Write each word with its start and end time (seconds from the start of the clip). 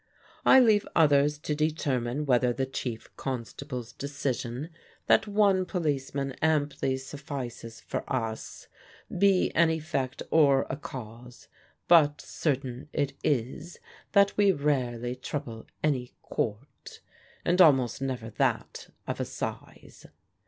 I 0.47 0.59
leave 0.59 0.87
others 0.95 1.37
to 1.37 1.53
determine 1.53 2.25
whether 2.25 2.51
the 2.51 2.65
Chief 2.65 3.15
Constable's 3.17 3.93
decision, 3.93 4.71
that 5.05 5.27
one 5.27 5.63
policeman 5.63 6.31
amply 6.41 6.97
suffices 6.97 7.81
for 7.81 8.03
us, 8.11 8.67
be 9.15 9.51
an 9.51 9.69
effect 9.69 10.23
or 10.31 10.65
a 10.71 10.75
cause, 10.75 11.49
but 11.87 12.19
certain 12.19 12.89
it 12.91 13.13
is 13.23 13.77
that 14.13 14.35
we 14.37 14.51
rarely 14.51 15.15
trouble 15.15 15.67
any 15.83 16.13
court, 16.23 17.01
and 17.45 17.61
almost 17.61 18.01
never 18.01 18.31
that 18.31 18.87
of 19.05 19.19
Assize. 19.19 20.07